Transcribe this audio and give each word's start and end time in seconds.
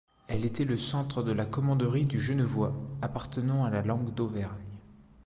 Elle 0.27 0.45
était 0.45 0.65
le 0.65 0.79
centre 0.79 1.21
de 1.21 1.31
la 1.31 1.45
commanderie 1.45 2.07
du 2.07 2.19
Genevois, 2.19 2.73
appartenant 3.03 3.65
à 3.65 3.69
la 3.69 3.83
langue 3.83 4.11
d'Auvergne. 4.15 4.79